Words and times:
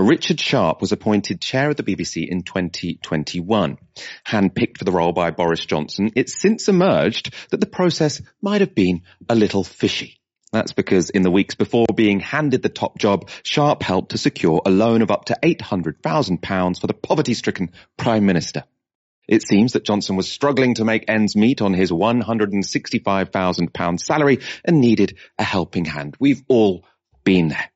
Richard 0.00 0.40
Sharp 0.40 0.80
was 0.80 0.92
appointed 0.92 1.40
chair 1.40 1.70
of 1.70 1.76
the 1.76 1.82
BBC 1.82 2.28
in 2.28 2.42
2021. 2.42 3.78
Handpicked 4.24 4.78
for 4.78 4.84
the 4.84 4.92
role 4.92 5.10
by 5.10 5.32
Boris 5.32 5.66
Johnson, 5.66 6.12
it's 6.14 6.40
since 6.40 6.68
emerged 6.68 7.34
that 7.50 7.58
the 7.58 7.66
process 7.66 8.22
might 8.40 8.60
have 8.60 8.76
been 8.76 9.02
a 9.28 9.34
little 9.34 9.64
fishy. 9.64 10.20
That's 10.52 10.70
because 10.70 11.10
in 11.10 11.22
the 11.22 11.32
weeks 11.32 11.56
before 11.56 11.86
being 11.92 12.20
handed 12.20 12.62
the 12.62 12.68
top 12.68 12.98
job, 12.98 13.28
Sharp 13.42 13.82
helped 13.82 14.12
to 14.12 14.18
secure 14.18 14.62
a 14.64 14.70
loan 14.70 15.02
of 15.02 15.10
up 15.10 15.24
to 15.26 15.36
£800,000 15.42 16.80
for 16.80 16.86
the 16.86 16.94
poverty-stricken 16.94 17.72
Prime 17.96 18.24
Minister. 18.24 18.62
It 19.26 19.42
seems 19.42 19.72
that 19.72 19.84
Johnson 19.84 20.14
was 20.14 20.30
struggling 20.30 20.76
to 20.76 20.84
make 20.84 21.06
ends 21.08 21.34
meet 21.34 21.60
on 21.60 21.74
his 21.74 21.90
£165,000 21.90 23.98
salary 23.98 24.38
and 24.64 24.80
needed 24.80 25.18
a 25.40 25.42
helping 25.42 25.86
hand. 25.86 26.14
We've 26.20 26.44
all 26.46 26.84
been 27.24 27.48
there. 27.48 27.68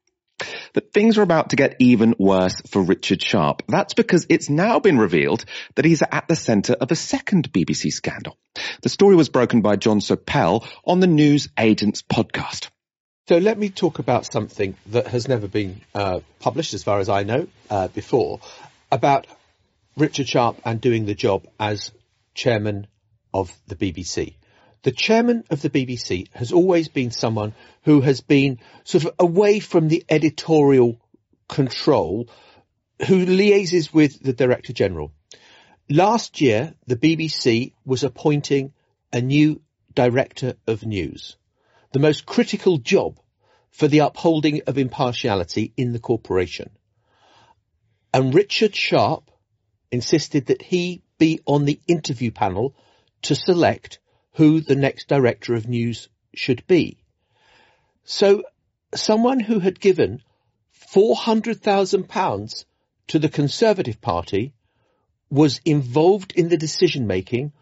But 0.72 0.92
things 0.92 1.18
are 1.18 1.22
about 1.22 1.50
to 1.50 1.56
get 1.56 1.76
even 1.78 2.14
worse 2.18 2.60
for 2.68 2.82
Richard 2.82 3.22
Sharp. 3.22 3.62
That's 3.68 3.94
because 3.94 4.26
it's 4.28 4.48
now 4.48 4.78
been 4.80 4.98
revealed 4.98 5.44
that 5.74 5.84
he's 5.84 6.02
at 6.02 6.28
the 6.28 6.36
centre 6.36 6.74
of 6.74 6.90
a 6.90 6.96
second 6.96 7.52
BBC 7.52 7.92
scandal. 7.92 8.36
The 8.82 8.88
story 8.88 9.16
was 9.16 9.28
broken 9.28 9.60
by 9.60 9.76
Jon 9.76 10.00
Sopel 10.00 10.66
on 10.84 11.00
the 11.00 11.06
News 11.06 11.48
Agents 11.58 12.02
podcast. 12.02 12.68
So 13.28 13.38
let 13.38 13.56
me 13.56 13.68
talk 13.68 13.98
about 13.98 14.30
something 14.30 14.76
that 14.86 15.06
has 15.06 15.28
never 15.28 15.46
been 15.46 15.80
uh, 15.94 16.20
published, 16.40 16.74
as 16.74 16.82
far 16.82 16.98
as 16.98 17.08
I 17.08 17.22
know, 17.22 17.46
uh, 17.70 17.88
before, 17.88 18.40
about 18.90 19.26
Richard 19.96 20.28
Sharp 20.28 20.60
and 20.64 20.80
doing 20.80 21.06
the 21.06 21.14
job 21.14 21.46
as 21.60 21.92
chairman 22.34 22.88
of 23.32 23.52
the 23.68 23.76
BBC. 23.76 24.34
The 24.82 24.92
chairman 24.92 25.44
of 25.48 25.62
the 25.62 25.70
BBC 25.70 26.26
has 26.34 26.52
always 26.52 26.88
been 26.88 27.12
someone 27.12 27.54
who 27.82 28.00
has 28.00 28.20
been 28.20 28.58
sort 28.82 29.04
of 29.04 29.14
away 29.18 29.60
from 29.60 29.86
the 29.86 30.04
editorial 30.08 31.00
control, 31.48 32.28
who 33.06 33.24
liaises 33.24 33.92
with 33.92 34.20
the 34.20 34.32
director 34.32 34.72
general. 34.72 35.12
Last 35.88 36.40
year, 36.40 36.74
the 36.86 36.96
BBC 36.96 37.72
was 37.84 38.02
appointing 38.02 38.72
a 39.12 39.20
new 39.20 39.60
director 39.94 40.54
of 40.66 40.84
news, 40.84 41.36
the 41.92 42.00
most 42.00 42.26
critical 42.26 42.78
job 42.78 43.20
for 43.70 43.86
the 43.86 44.00
upholding 44.00 44.62
of 44.66 44.78
impartiality 44.78 45.72
in 45.76 45.92
the 45.92 46.00
corporation. 46.00 46.70
And 48.12 48.34
Richard 48.34 48.74
Sharp 48.74 49.30
insisted 49.92 50.46
that 50.46 50.62
he 50.62 51.02
be 51.18 51.40
on 51.46 51.66
the 51.66 51.80
interview 51.86 52.32
panel 52.32 52.74
to 53.22 53.34
select 53.34 54.00
who 54.34 54.60
the 54.60 54.76
next 54.76 55.08
director 55.08 55.54
of 55.54 55.68
news 55.68 56.08
should 56.34 56.66
be. 56.66 56.98
So 58.04 58.44
someone 58.94 59.40
who 59.40 59.60
had 59.60 59.80
given 59.80 60.22
£400,000 60.94 62.64
to 63.08 63.18
the 63.18 63.28
Conservative 63.28 64.00
Party 64.00 64.54
was 65.30 65.60
involved 65.64 66.32
in 66.32 66.48
the 66.48 66.56
decision 66.56 67.06
making 67.06 67.52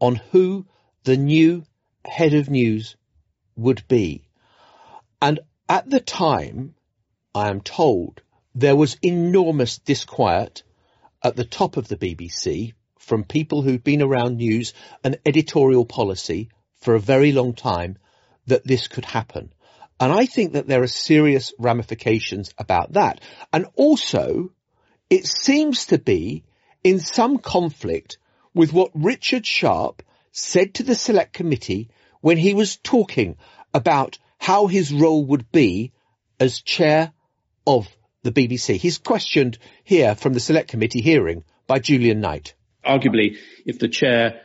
on 0.00 0.16
who 0.30 0.66
the 1.04 1.16
new 1.16 1.64
head 2.04 2.34
of 2.34 2.50
news 2.50 2.96
would 3.56 3.82
be. 3.88 4.22
And 5.20 5.40
at 5.68 5.88
the 5.88 6.00
time, 6.00 6.74
I 7.34 7.48
am 7.48 7.60
told, 7.60 8.22
there 8.54 8.76
was 8.76 8.96
enormous 9.02 9.78
disquiet 9.78 10.62
at 11.22 11.36
the 11.36 11.44
top 11.44 11.76
of 11.76 11.88
the 11.88 11.96
BBC 11.96 12.74
from 13.06 13.22
people 13.22 13.62
who've 13.62 13.84
been 13.84 14.02
around 14.02 14.36
news 14.36 14.74
and 15.04 15.18
editorial 15.24 15.86
policy 15.86 16.48
for 16.80 16.94
a 16.94 17.00
very 17.00 17.30
long 17.30 17.54
time 17.54 17.96
that 18.46 18.66
this 18.66 18.88
could 18.88 19.04
happen. 19.04 19.52
And 20.00 20.12
I 20.12 20.26
think 20.26 20.54
that 20.54 20.66
there 20.66 20.82
are 20.82 20.88
serious 20.88 21.52
ramifications 21.56 22.52
about 22.58 22.94
that. 22.94 23.20
And 23.52 23.66
also, 23.76 24.50
it 25.08 25.24
seems 25.26 25.86
to 25.86 25.98
be 25.98 26.44
in 26.82 26.98
some 26.98 27.38
conflict 27.38 28.18
with 28.54 28.72
what 28.72 28.90
Richard 28.94 29.46
Sharp 29.46 30.02
said 30.32 30.74
to 30.74 30.82
the 30.82 30.96
select 30.96 31.32
committee 31.32 31.90
when 32.20 32.36
he 32.36 32.54
was 32.54 32.76
talking 32.76 33.36
about 33.72 34.18
how 34.38 34.66
his 34.66 34.92
role 34.92 35.24
would 35.26 35.52
be 35.52 35.92
as 36.40 36.60
chair 36.60 37.12
of 37.66 37.88
the 38.24 38.32
BBC. 38.32 38.76
He's 38.76 38.98
questioned 38.98 39.58
here 39.84 40.16
from 40.16 40.32
the 40.32 40.40
select 40.40 40.68
committee 40.68 41.00
hearing 41.00 41.44
by 41.68 41.78
Julian 41.78 42.20
Knight 42.20 42.54
arguably, 42.86 43.38
if 43.64 43.78
the 43.78 43.88
chair 43.88 44.42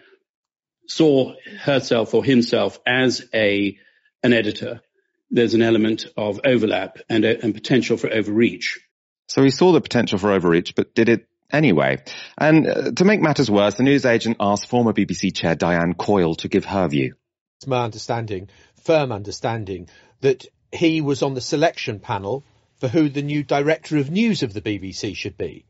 saw 0.88 1.34
herself 1.62 2.13
or 2.13 2.24
himself 2.24 2.79
as 2.85 3.25
a 3.34 3.78
an 4.24 4.34
editor, 4.34 4.81
there's 5.29 5.53
an 5.53 5.62
element 5.62 6.06
of 6.18 6.41
overlap 6.46 6.97
and, 7.09 7.25
a, 7.25 7.41
and 7.44 7.53
potential 7.53 7.97
for 7.97 8.12
overreach. 8.12 8.80
So 9.28 9.44
he 9.44 9.50
saw 9.50 9.72
the 9.72 9.81
potential 9.81 10.19
for 10.19 10.31
overreach, 10.31 10.75
but 10.75 10.94
did 10.94 11.09
it 11.09 11.28
anyway. 11.51 12.03
And 12.38 12.68
uh, 12.68 12.91
to 12.91 13.06
make 13.06 13.22
matters 13.22 13.50
worse, 13.50 13.75
the 13.75 13.84
News 13.84 14.03
newsagent 14.03 14.38
asked 14.40 14.68
former 14.68 14.94
BBC 14.94 15.34
chair 15.34 15.56
Diane 15.56 15.94
Coyle 15.94 16.35
to 16.35 16.50
give 16.50 16.66
her 16.66 16.88
view. 16.88 17.16
It's 17.57 17.68
my 17.68 17.84
understanding, 17.84 18.50
firm 18.84 19.12
understanding, 19.12 19.88
that 20.22 20.46
he 20.72 21.01
was 21.01 21.22
on 21.22 21.34
the 21.34 21.41
selection 21.41 22.00
panel 22.00 22.44
for 22.80 22.88
who 22.88 23.09
the 23.09 23.22
new 23.22 23.44
director 23.44 23.97
of 23.97 24.09
news 24.09 24.44
of 24.44 24.53
the 24.53 24.62
BBC 24.62 25.16
should 25.16 25.38
be. 25.38 25.66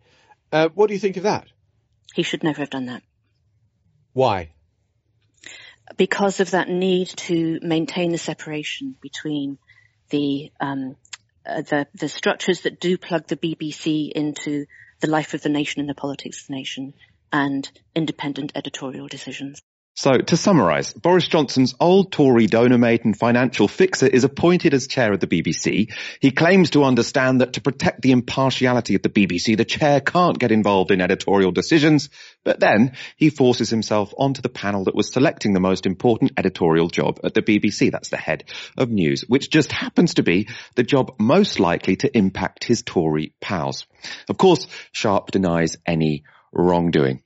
Uh, 0.52 0.70
what 0.74 0.88
do 0.88 0.94
you 0.94 1.00
think 1.00 1.18
of 1.18 1.24
that? 1.24 1.48
He 2.14 2.24
should 2.24 2.44
never 2.44 2.62
have 2.62 2.70
done 2.70 2.88
that. 2.88 3.04
Why? 4.14 4.52
Because 5.98 6.40
of 6.40 6.52
that 6.52 6.70
need 6.70 7.08
to 7.08 7.60
maintain 7.62 8.12
the 8.12 8.18
separation 8.18 8.96
between 9.02 9.58
the 10.10 10.52
um, 10.60 10.96
uh, 11.46 11.62
the 11.62 11.88
the 11.96 12.10
structures 12.10 12.62
that 12.62 12.80
do 12.80 12.98
plug 12.98 13.28
the 13.28 13.38
BBC 13.38 14.12
into 14.12 14.66
the 15.00 15.10
life 15.10 15.34
of 15.34 15.42
the 15.42 15.50
nation 15.50 15.80
and 15.80 15.90
the 15.90 15.96
politics 15.96 16.42
of 16.42 16.48
the 16.48 16.56
nation, 16.56 16.94
and 17.32 17.70
independent 17.96 18.52
editorial 18.56 19.08
decisions. 19.08 19.62
So, 19.94 20.14
to 20.14 20.38
summarise, 20.38 20.94
Boris 20.94 21.28
Johnson's 21.28 21.76
old 21.78 22.14
Tory 22.14 22.48
donor 22.48 22.78
mate 22.78 23.04
and 23.04 23.18
financial 23.18 23.68
fixer 23.68 24.08
is 24.08 24.24
appointed 24.24 24.74
as 24.74 24.88
chair 24.88 25.12
of 25.12 25.20
the 25.20 25.28
BBC. 25.28 25.94
He 26.22 26.32
claims 26.32 26.70
to 26.72 26.86
understand 26.86 27.42
that 27.42 27.54
to 27.54 27.62
protect 27.62 28.02
the 28.02 28.14
impartiality 28.14 28.96
of 28.96 29.02
the 29.02 29.10
BBC, 29.10 29.58
the 29.58 29.66
chair 29.66 30.00
can't 30.00 30.40
get 30.40 30.54
involved 30.54 30.92
in 30.92 31.02
editorial 31.02 31.52
decisions, 31.52 32.10
but 32.46 32.62
then 32.62 32.94
he 33.18 33.30
forces 33.30 33.70
himself 33.70 34.14
onto 34.18 34.42
the 34.42 34.50
panel 34.50 34.86
that 34.86 34.96
was 34.96 35.12
selecting 35.12 35.52
the 35.52 35.60
most 35.60 35.86
important 35.86 36.32
editorial 36.38 36.88
job 36.88 37.20
at 37.26 37.34
the 37.34 37.42
BBC. 37.42 37.92
That's 37.92 38.10
the 38.10 38.18
head 38.18 38.46
of 38.78 38.90
news, 38.90 39.26
which 39.28 39.50
just 39.50 39.74
happens 39.74 40.14
to 40.14 40.24
be 40.24 40.48
the 40.76 40.84
job 40.84 41.16
most 41.20 41.60
likely 41.60 41.98
to 41.98 42.18
impact 42.18 42.64
his 42.64 42.82
Tory 42.82 43.34
pals. 43.42 43.86
Of 44.30 44.38
course, 44.38 44.68
Sharp 44.94 45.32
denies 45.32 45.76
any 45.86 46.24
wrongdoing. 46.54 47.24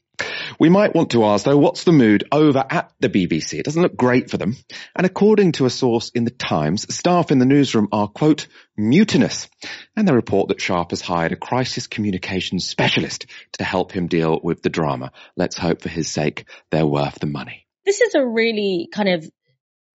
We 0.59 0.69
might 0.69 0.95
want 0.95 1.11
to 1.11 1.25
ask 1.25 1.45
though, 1.45 1.57
what's 1.57 1.83
the 1.83 1.91
mood 1.91 2.25
over 2.31 2.63
at 2.69 2.91
the 2.99 3.09
BBC? 3.09 3.59
It 3.59 3.65
doesn't 3.65 3.81
look 3.81 3.95
great 3.95 4.29
for 4.29 4.37
them. 4.37 4.55
And 4.95 5.05
according 5.05 5.53
to 5.53 5.65
a 5.65 5.69
source 5.69 6.09
in 6.09 6.23
the 6.23 6.31
Times, 6.31 6.93
staff 6.93 7.31
in 7.31 7.39
the 7.39 7.45
newsroom 7.45 7.87
are, 7.91 8.07
quote, 8.07 8.47
mutinous. 8.77 9.49
And 9.95 10.07
they 10.07 10.13
report 10.13 10.49
that 10.49 10.61
Sharp 10.61 10.91
has 10.91 11.01
hired 11.01 11.31
a 11.31 11.35
crisis 11.35 11.87
communications 11.87 12.67
specialist 12.67 13.25
to 13.53 13.63
help 13.63 13.91
him 13.91 14.07
deal 14.07 14.39
with 14.43 14.61
the 14.61 14.69
drama. 14.69 15.11
Let's 15.35 15.57
hope 15.57 15.81
for 15.81 15.89
his 15.89 16.09
sake 16.09 16.45
they're 16.71 16.85
worth 16.85 17.19
the 17.19 17.27
money. 17.27 17.65
This 17.85 18.01
is 18.01 18.15
a 18.15 18.25
really 18.25 18.89
kind 18.91 19.09
of 19.09 19.29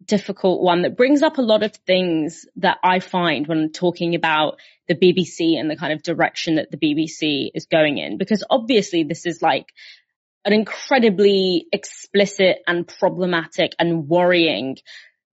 difficult 0.04 0.62
one 0.62 0.82
that 0.82 0.96
brings 0.96 1.22
up 1.22 1.38
a 1.38 1.42
lot 1.42 1.62
of 1.62 1.74
things 1.86 2.46
that 2.56 2.78
I 2.82 3.00
find 3.00 3.46
when 3.46 3.70
talking 3.70 4.14
about 4.14 4.58
the 4.88 4.94
BBC 4.94 5.58
and 5.58 5.70
the 5.70 5.76
kind 5.76 5.92
of 5.92 6.02
direction 6.02 6.56
that 6.56 6.70
the 6.70 6.78
BBC 6.78 7.50
is 7.54 7.66
going 7.66 7.98
in. 7.98 8.16
Because 8.16 8.42
obviously 8.48 9.04
this 9.04 9.26
is 9.26 9.42
like 9.42 9.66
an 10.44 10.52
incredibly 10.52 11.66
explicit 11.72 12.58
and 12.66 12.86
problematic 12.86 13.74
and 13.78 14.08
worrying 14.08 14.76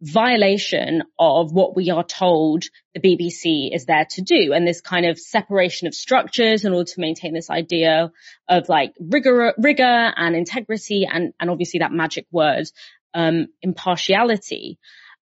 violation 0.02 1.02
of 1.18 1.52
what 1.52 1.76
we 1.76 1.90
are 1.90 2.04
told 2.04 2.66
the 2.94 3.00
BBC 3.00 3.74
is 3.74 3.86
there 3.86 4.06
to 4.12 4.22
do 4.22 4.54
and 4.54 4.68
this 4.68 4.82
kind 4.82 5.08
of 5.08 5.18
separation 5.20 5.88
of 5.88 5.96
structures 5.96 6.66
in 6.66 6.74
order 6.74 6.90
to 6.92 7.00
maintain 7.00 7.34
this 7.34 7.50
idea 7.50 8.12
of 8.48 8.70
like 8.70 8.94
rigor, 9.00 9.54
rigor 9.58 10.14
and 10.16 10.36
integrity 10.36 11.08
and, 11.12 11.34
and 11.40 11.50
obviously 11.50 11.80
that 11.80 11.92
magic 11.92 12.28
word, 12.32 12.68
um, 13.16 13.48
impartiality. 13.62 14.78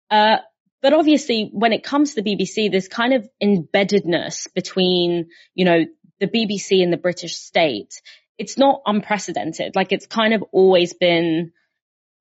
Uh, 0.09 0.37
but 0.81 0.93
obviously 0.93 1.49
when 1.53 1.71
it 1.71 1.83
comes 1.83 2.15
to 2.15 2.21
the 2.21 2.35
BBC, 2.35 2.71
there's 2.71 2.87
kind 2.87 3.13
of 3.13 3.29
embeddedness 3.41 4.47
between, 4.55 5.27
you 5.53 5.65
know, 5.65 5.85
the 6.19 6.27
BBC 6.27 6.81
and 6.81 6.91
the 6.91 6.97
British 6.97 7.35
state 7.35 8.01
it's 8.37 8.57
not 8.57 8.81
unprecedented. 8.85 9.75
Like 9.75 9.91
it's 9.91 10.07
kind 10.07 10.33
of 10.33 10.43
always 10.51 10.93
been 10.93 11.51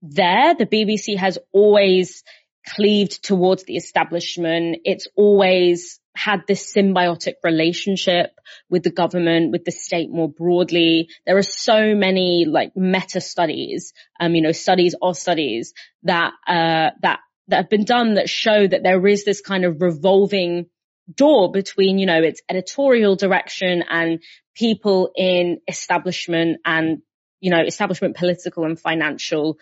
there. 0.03 0.55
The 0.55 0.67
BBC 0.67 1.17
has 1.17 1.39
always 1.53 2.23
cleaved 2.69 3.25
towards 3.25 3.65
the 3.65 3.77
establishment. 3.77 4.79
It's 4.85 5.09
always 5.17 6.01
had 6.15 6.43
this 6.47 6.73
symbiotic 6.73 7.35
relationship 7.43 8.33
with 8.69 8.83
the 8.83 8.91
government, 8.91 9.51
with 9.51 9.65
the 9.65 9.73
state 9.73 10.11
more 10.11 10.29
broadly. 10.29 11.09
There 11.27 11.39
are 11.39 11.43
so 11.43 11.95
many 11.95 12.45
like 12.47 12.77
meta 12.77 13.21
studies, 13.21 13.93
um, 14.21 14.35
you 14.35 14.43
know, 14.43 14.53
studies 14.53 14.95
or 15.01 15.15
studies 15.15 15.73
that, 16.03 16.33
uh, 16.47 16.91
that, 17.01 17.21
that 17.49 17.57
have 17.57 17.71
been 17.71 17.85
done 17.85 18.15
that 18.15 18.29
show 18.29 18.67
that 18.67 18.83
there 18.83 19.05
is 19.07 19.25
this 19.25 19.41
kind 19.41 19.65
of 19.65 19.81
revolving 19.81 20.67
door 21.13 21.51
between, 21.51 21.99
you 21.99 22.07
know, 22.07 22.23
its 22.23 22.43
editorial 22.49 23.17
direction 23.17 23.83
and 23.89 24.23
people 24.55 25.11
in 25.17 25.61
establishment 25.67 26.61
and, 26.65 27.03
you 27.41 27.51
know, 27.51 27.63
establishment 27.63 28.17
political 28.17 28.65
and 28.65 28.79
financial 28.79 29.59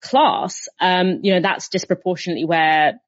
class. 0.00 0.68
Um, 0.80 1.20
you 1.22 1.34
know, 1.34 1.40
that's 1.40 1.68
disproportionately 1.68 2.44
where 2.44 3.00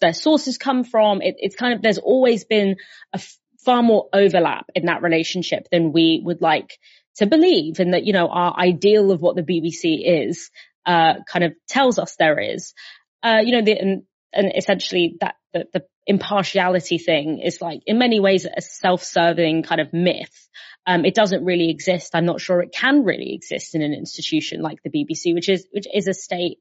their 0.00 0.12
sources 0.12 0.58
come 0.58 0.84
from. 0.84 1.22
It, 1.22 1.36
it's 1.38 1.56
kind 1.56 1.74
of, 1.74 1.82
there's 1.82 1.98
always 1.98 2.44
been 2.44 2.76
a 3.12 3.16
f- 3.16 3.38
far 3.64 3.82
more 3.82 4.08
overlap 4.12 4.66
in 4.74 4.86
that 4.86 5.02
relationship 5.02 5.68
than 5.70 5.92
we 5.92 6.20
would 6.24 6.40
like 6.40 6.78
to 7.16 7.26
believe 7.26 7.80
and 7.80 7.94
that, 7.94 8.04
you 8.04 8.12
know, 8.12 8.28
our 8.28 8.56
ideal 8.56 9.10
of 9.10 9.20
what 9.20 9.36
the 9.36 9.42
BBC 9.42 10.28
is, 10.28 10.50
uh, 10.86 11.14
kind 11.30 11.44
of 11.44 11.52
tells 11.66 11.98
us 11.98 12.16
there 12.16 12.38
is. 12.38 12.74
Uh, 13.22 13.40
you 13.42 13.52
know, 13.52 13.62
the, 13.62 13.72
and, 13.72 14.02
and 14.32 14.52
essentially 14.54 15.16
that, 15.20 15.36
the, 15.52 15.66
the 15.72 15.84
impartiality 16.06 16.98
thing 16.98 17.40
is 17.40 17.60
like 17.60 17.80
in 17.86 17.98
many 17.98 18.20
ways 18.20 18.46
a 18.46 18.60
self-serving 18.60 19.62
kind 19.62 19.80
of 19.80 19.92
myth. 19.92 20.48
Um, 20.86 21.04
it 21.04 21.14
doesn't 21.14 21.44
really 21.44 21.70
exist. 21.70 22.12
I'm 22.14 22.24
not 22.24 22.40
sure 22.40 22.62
it 22.62 22.72
can 22.72 23.04
really 23.04 23.34
exist 23.34 23.74
in 23.74 23.82
an 23.82 23.92
institution 23.92 24.62
like 24.62 24.78
the 24.82 24.90
BBC, 24.90 25.34
which 25.34 25.48
is, 25.48 25.66
which 25.70 25.86
is 25.92 26.08
a 26.08 26.14
state, 26.14 26.58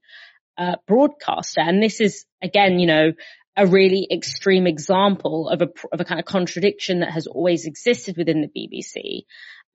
uh, 0.58 0.76
broadcaster. 0.88 1.62
And 1.62 1.82
this 1.82 2.02
is 2.02 2.26
again, 2.42 2.80
you 2.80 2.88
know, 2.88 3.14
a 3.56 3.66
really 3.66 4.08
extreme 4.12 4.68
example 4.68 5.50
of 5.50 5.62
a, 5.62 5.68
of 5.92 6.00
a 6.00 6.06
kind 6.06 6.20
of 6.20 6.26
contradiction 6.26 7.00
that 7.00 7.12
has 7.12 7.28
always 7.28 7.66
existed 7.66 8.16
within 8.18 8.42
the 8.42 8.48
BBC. 8.48 9.26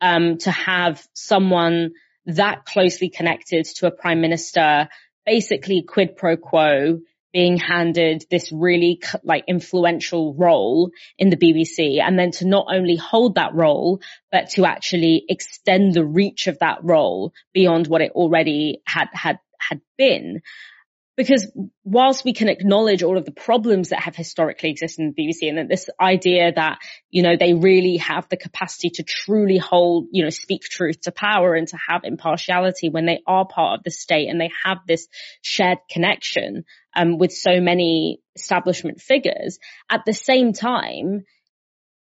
Um, 0.01 0.39
to 0.39 0.51
have 0.51 1.07
someone 1.15 1.93
that 2.27 2.65
closely 2.65 3.09
connected 3.09 3.67
to 3.77 3.87
a 3.87 3.91
prime 3.91 4.21
minister, 4.21 4.89
basically 5.25 5.83
quid 5.83 6.17
pro 6.17 6.37
quo, 6.37 7.01
being 7.33 7.57
handed 7.57 8.25
this 8.31 8.53
really 8.53 9.01
like 9.25 9.45
influential 9.49 10.35
role 10.35 10.91
in 11.19 11.31
the 11.31 11.37
BBC 11.37 12.01
and 12.01 12.19
then 12.19 12.31
to 12.33 12.47
not 12.47 12.67
only 12.71 12.97
hold 12.97 13.37
that 13.37 13.55
role, 13.55 14.01
but 14.31 14.51
to 14.51 14.67
actually 14.67 15.25
extend 15.29 15.95
the 15.95 16.05
reach 16.05 16.47
of 16.47 16.59
that 16.59 16.79
role 16.83 17.33
beyond 17.53 17.87
what 17.87 18.03
it 18.03 18.13
already 18.13 18.83
had, 18.87 19.09
had, 19.13 19.39
had 19.59 19.81
been 19.97 20.43
because 21.23 21.51
whilst 21.85 22.25
we 22.25 22.33
can 22.33 22.49
acknowledge 22.49 23.05
all 23.05 23.17
of 23.17 23.25
the 23.25 23.31
problems 23.31 23.91
that 23.91 24.01
have 24.01 24.17
historically 24.17 24.71
existed 24.71 25.03
in 25.03 25.15
the 25.17 25.23
BBC 25.23 25.49
and 25.49 25.59
that 25.59 25.69
this 25.69 25.89
idea 26.01 26.53
that, 26.53 26.79
you 27.11 27.23
know, 27.23 27.37
they 27.39 27.55
really 27.55 27.99
have 27.99 28.29
the 28.29 28.37
capacity 28.37 28.91
to 28.91 29.05
truly 29.05 29.57
hold, 29.57 30.09
you 30.11 30.25
know, 30.25 30.31
speak 30.31 30.63
truth 30.63 31.01
to 31.03 31.13
power 31.13 31.55
and 31.55 31.69
to 31.69 31.79
have 31.89 32.03
impartiality 32.03 32.89
when 32.89 33.07
they 33.07 33.21
are 33.25 33.47
part 33.47 33.79
of 33.79 33.85
the 33.85 33.91
state 33.93 34.29
and 34.29 34.41
they 34.41 34.51
have 34.65 34.79
this 34.89 35.07
shared 35.43 35.79
connection, 35.89 36.65
um, 36.97 37.19
with 37.19 37.33
so 37.33 37.61
many 37.61 38.21
establishment 38.35 39.01
figures 39.01 39.59
at 39.91 40.05
the 40.05 40.13
same 40.13 40.53
time, 40.53 41.23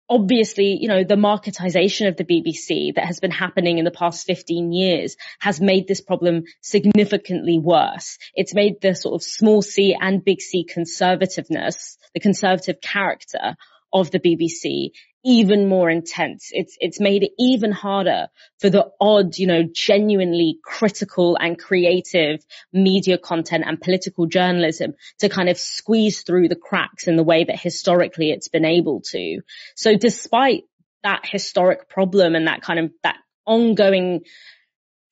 obviously, 0.08 0.78
you 0.80 0.88
know, 0.88 1.04
the 1.04 1.14
marketization 1.14 2.08
of 2.08 2.16
the 2.16 2.24
BBC 2.24 2.94
that 2.94 3.06
has 3.06 3.20
been 3.20 3.30
happening 3.30 3.78
in 3.78 3.84
the 3.84 3.90
past 3.90 4.26
15 4.26 4.72
years 4.72 5.16
has 5.38 5.60
made 5.60 5.88
this 5.88 6.00
problem 6.00 6.44
significantly 6.60 7.58
worse. 7.58 8.18
It's 8.34 8.54
made 8.54 8.80
the 8.80 8.94
sort 8.94 9.14
of 9.14 9.22
small 9.22 9.62
c 9.62 9.96
and 9.98 10.24
big 10.24 10.40
C 10.40 10.66
conservativeness, 10.66 11.96
the 12.12 12.20
conservative 12.20 12.80
character 12.80 13.56
of 13.92 14.10
the 14.10 14.20
BBC 14.20 14.90
even 15.24 15.66
more 15.66 15.88
intense. 15.88 16.50
It's, 16.52 16.76
it's 16.80 17.00
made 17.00 17.22
it 17.22 17.32
even 17.38 17.72
harder 17.72 18.28
for 18.60 18.68
the 18.68 18.90
odd, 19.00 19.38
you 19.38 19.46
know, 19.46 19.62
genuinely 19.72 20.58
critical 20.62 21.36
and 21.40 21.58
creative 21.58 22.44
media 22.72 23.16
content 23.16 23.64
and 23.66 23.80
political 23.80 24.26
journalism 24.26 24.94
to 25.20 25.28
kind 25.28 25.48
of 25.48 25.58
squeeze 25.58 26.22
through 26.22 26.48
the 26.48 26.56
cracks 26.56 27.08
in 27.08 27.16
the 27.16 27.24
way 27.24 27.44
that 27.44 27.58
historically 27.58 28.30
it's 28.30 28.48
been 28.48 28.66
able 28.66 29.00
to. 29.12 29.40
So 29.74 29.96
despite 29.96 30.64
that 31.02 31.22
historic 31.24 31.88
problem 31.88 32.34
and 32.34 32.46
that 32.46 32.62
kind 32.62 32.78
of, 32.78 32.90
that 33.02 33.16
ongoing 33.46 34.24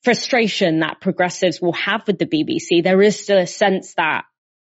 frustration 0.03 0.81
that 0.81 1.01
progressives 1.01 1.59
will 1.59 1.73
have 1.73 2.05
with 2.05 2.19
the 2.19 2.25
BBC, 2.25 2.83
there 2.83 3.01
is 3.01 3.19
still 3.19 3.39
a 3.39 3.47
sense 3.47 3.95
that 3.95 4.25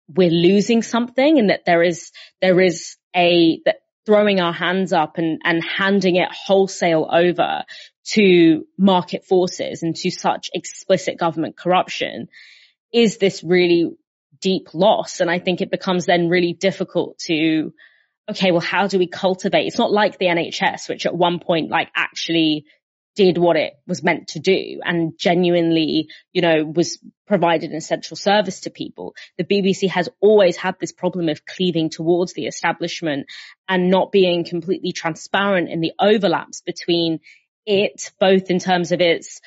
we're 0.09 0.31
losing 0.31 0.83
something 0.83 1.39
and 1.39 1.51
that 1.51 1.65
there 1.65 1.83
is, 1.83 2.11
there 2.41 2.61
is 2.61 2.97
a, 3.15 3.61
that 3.65 3.77
throwing 4.07 4.41
our 4.41 4.53
hands 4.53 4.93
up 4.93 5.19
and, 5.19 5.41
and 5.45 5.63
handing 5.63 6.17
it 6.17 6.29
wholesale 6.31 7.09
over 7.13 7.65
to 8.05 8.65
market 8.79 9.25
forces 9.25 9.83
and 9.83 9.97
to 9.97 10.11
such 10.11 10.49
explicit 10.55 11.19
government 11.19 11.57
corruption 11.57 12.29
is 12.93 13.19
this 13.19 13.43
really 13.43 13.91
deep 14.41 14.69
loss. 14.73 15.21
And 15.21 15.31
I 15.31 15.41
think 15.41 15.61
it 15.61 15.73
becomes 15.73 16.07
then 16.07 16.29
really 16.29 16.53
difficult 16.53 17.19
to, 17.27 17.73
okay, 18.31 18.53
well, 18.53 18.61
how 18.61 18.87
do 18.87 18.99
we 18.99 19.09
cultivate? 19.09 19.67
It's 19.67 19.79
not 19.79 19.91
like 19.91 20.19
the 20.19 20.27
NHS, 20.27 20.89
which 20.89 21.05
at 21.05 21.17
one 21.17 21.41
point 21.41 21.71
like 21.71 21.89
actually 21.97 22.67
did 23.17 23.39
what 23.39 23.57
it 23.57 23.73
was 23.87 24.05
meant 24.05 24.29
to 24.29 24.39
do 24.39 24.81
and 24.85 25.19
genuinely, 25.19 26.09
you 26.33 26.43
know, 26.43 26.65
was 26.65 26.99
provided 27.27 27.71
an 27.71 27.77
essential 27.77 28.17
service 28.17 28.61
to 28.61 28.71
people. 28.71 29.15
The 29.39 29.45
BBC 29.45 29.89
has 29.89 30.09
always 30.21 30.57
had 30.57 30.77
this 30.79 30.93
problem 30.93 31.29
of 31.29 31.45
cleaving 31.45 31.89
towards 31.91 32.35
the 32.35 32.47
establishment 32.47 33.27
and 33.69 33.91
not 33.91 34.13
being 34.13 34.45
completely 34.45 34.93
transparent 34.93 35.71
in 35.71 35.81
the 35.81 35.93
overlaps 35.99 36.61
between 36.61 37.21
it, 37.65 38.13
both 38.21 38.51
in 38.51 38.59
terms 38.59 38.93
of 38.93 39.01
its 39.01 39.41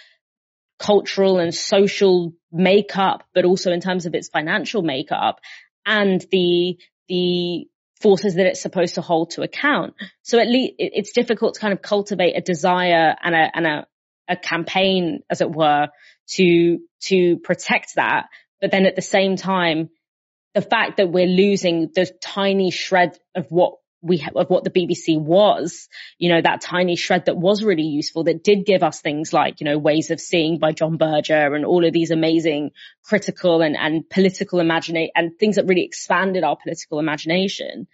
cultural 0.79 1.39
and 1.39 1.53
social 1.53 2.33
makeup, 2.51 3.23
but 3.33 3.45
also 3.45 3.71
in 3.71 3.81
terms 3.81 4.07
of 4.07 4.15
its 4.15 4.29
financial 4.29 4.81
makeup 4.81 5.39
and 5.85 6.25
the, 6.31 6.77
the 7.07 7.67
forces 7.99 8.35
that 8.35 8.45
it's 8.45 8.61
supposed 8.61 8.95
to 8.95 9.01
hold 9.01 9.31
to 9.31 9.41
account. 9.41 9.93
So 10.21 10.39
at 10.39 10.47
least 10.47 10.75
it's 10.77 11.11
difficult 11.11 11.55
to 11.55 11.59
kind 11.59 11.73
of 11.73 11.81
cultivate 11.81 12.35
a 12.35 12.41
desire 12.41 13.15
and 13.21 13.35
a, 13.35 13.51
and 13.53 13.67
a, 13.67 13.87
a 14.27 14.35
campaign, 14.35 15.21
as 15.29 15.41
it 15.41 15.51
were, 15.51 15.89
to, 16.29 16.79
to 17.03 17.37
protect 17.37 17.95
that. 17.95 18.27
But 18.61 18.71
then 18.71 18.85
at 18.85 18.95
the 18.95 19.01
same 19.01 19.35
time, 19.35 19.89
the 20.53 20.61
fact 20.61 20.97
that 20.97 21.11
we're 21.11 21.27
losing 21.27 21.91
the 21.93 22.09
tiny 22.21 22.71
shred 22.71 23.17
of 23.35 23.47
what 23.49 23.75
we 24.01 24.25
of 24.35 24.49
what 24.49 24.63
the 24.63 24.69
BBC 24.69 25.19
was, 25.19 25.89
you 26.17 26.29
know, 26.29 26.41
that 26.41 26.61
tiny 26.61 26.95
shred 26.95 27.25
that 27.25 27.37
was 27.37 27.63
really 27.63 27.83
useful 27.83 28.23
that 28.25 28.43
did 28.43 28.65
give 28.65 28.83
us 28.83 29.01
things 29.01 29.33
like, 29.33 29.59
you 29.59 29.65
know, 29.65 29.77
ways 29.77 30.09
of 30.09 30.21
seeing 30.21 30.57
by 30.57 30.71
John 30.71 30.97
Berger 30.97 31.53
and 31.53 31.65
all 31.65 31.85
of 31.85 31.93
these 31.93 32.11
amazing 32.11 32.71
critical 33.03 33.61
and, 33.61 33.75
and 33.75 34.09
political 34.09 34.59
imagination 34.59 35.11
and 35.15 35.37
things 35.37 35.57
that 35.57 35.65
really 35.65 35.83
expanded 35.83 36.43
our 36.43 36.55
political 36.55 36.99
imagination. 36.99 37.87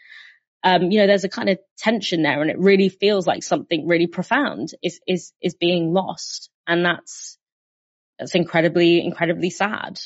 Um, 0.63 0.91
you 0.91 0.99
know, 0.99 1.07
there's 1.07 1.23
a 1.23 1.29
kind 1.29 1.49
of 1.49 1.59
tension 1.77 2.21
there 2.21 2.41
and 2.41 2.51
it 2.51 2.59
really 2.59 2.89
feels 2.89 3.25
like 3.25 3.43
something 3.43 3.87
really 3.87 4.07
profound 4.07 4.69
is, 4.83 4.99
is, 5.07 5.31
is 5.41 5.55
being 5.55 5.93
lost. 5.93 6.49
And 6.67 6.85
that's, 6.85 7.37
that's 8.19 8.35
incredibly, 8.35 9.03
incredibly 9.03 9.49
sad. 9.49 9.99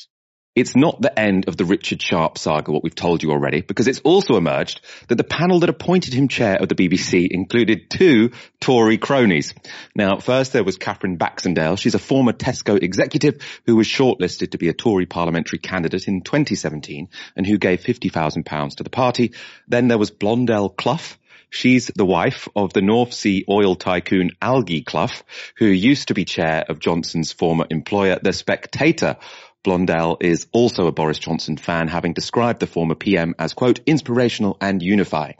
It's 0.56 0.74
not 0.74 1.00
the 1.00 1.16
end 1.16 1.46
of 1.46 1.56
the 1.56 1.64
Richard 1.64 2.02
Sharp 2.02 2.36
saga, 2.36 2.72
what 2.72 2.82
we've 2.82 2.92
told 2.92 3.22
you 3.22 3.30
already, 3.30 3.60
because 3.60 3.86
it's 3.86 4.00
also 4.00 4.36
emerged 4.36 4.80
that 5.06 5.14
the 5.14 5.22
panel 5.22 5.60
that 5.60 5.70
appointed 5.70 6.12
him 6.12 6.26
chair 6.26 6.56
of 6.56 6.68
the 6.68 6.74
BBC 6.74 7.28
included 7.30 7.88
two 7.88 8.32
Tory 8.58 8.98
cronies. 8.98 9.54
Now, 9.94 10.18
first 10.18 10.52
there 10.52 10.64
was 10.64 10.76
Catherine 10.76 11.18
Baxendale. 11.18 11.76
She's 11.76 11.94
a 11.94 12.00
former 12.00 12.32
Tesco 12.32 12.82
executive 12.82 13.40
who 13.64 13.76
was 13.76 13.86
shortlisted 13.86 14.50
to 14.50 14.58
be 14.58 14.68
a 14.68 14.72
Tory 14.72 15.06
parliamentary 15.06 15.60
candidate 15.60 16.08
in 16.08 16.22
2017 16.22 17.10
and 17.36 17.46
who 17.46 17.56
gave 17.56 17.82
£50,000 17.82 18.76
to 18.76 18.82
the 18.82 18.90
party. 18.90 19.32
Then 19.68 19.86
there 19.86 19.98
was 19.98 20.10
Blondel 20.10 20.68
Cluff. 20.68 21.16
She's 21.50 21.88
the 21.94 22.04
wife 22.04 22.48
of 22.54 22.72
the 22.72 22.82
North 22.82 23.12
Sea 23.12 23.44
oil 23.48 23.76
tycoon 23.76 24.32
Algy 24.42 24.82
Cluff, 24.82 25.24
who 25.56 25.66
used 25.66 26.08
to 26.08 26.14
be 26.14 26.24
chair 26.24 26.64
of 26.68 26.78
Johnson's 26.78 27.32
former 27.32 27.66
employer, 27.70 28.18
The 28.20 28.32
Spectator. 28.32 29.16
Blondel 29.62 30.16
is 30.20 30.46
also 30.52 30.86
a 30.86 30.92
Boris 30.92 31.18
Johnson 31.18 31.56
fan, 31.56 31.88
having 31.88 32.14
described 32.14 32.60
the 32.60 32.66
former 32.66 32.94
PM 32.94 33.34
as, 33.38 33.52
quote, 33.52 33.80
inspirational 33.86 34.56
and 34.60 34.82
unifying. 34.82 35.36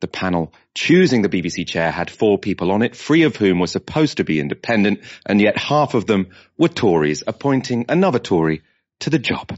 The 0.00 0.08
panel 0.08 0.52
choosing 0.74 1.22
the 1.22 1.28
BBC 1.28 1.66
chair 1.66 1.90
had 1.90 2.10
four 2.10 2.38
people 2.38 2.72
on 2.72 2.82
it, 2.82 2.96
three 2.96 3.22
of 3.22 3.36
whom 3.36 3.60
were 3.60 3.66
supposed 3.66 4.16
to 4.16 4.24
be 4.24 4.40
independent, 4.40 5.00
and 5.26 5.40
yet 5.40 5.58
half 5.58 5.94
of 5.94 6.06
them 6.06 6.30
were 6.58 6.68
Tories, 6.68 7.22
appointing 7.26 7.84
another 7.88 8.18
Tory 8.18 8.62
to 9.00 9.10
the 9.10 9.18
job. 9.18 9.56